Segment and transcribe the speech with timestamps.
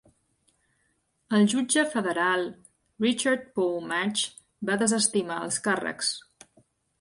[1.39, 2.45] El jutge federal
[3.05, 4.25] Richard Paul Matsch
[4.71, 6.11] va desestimar els càrrecs.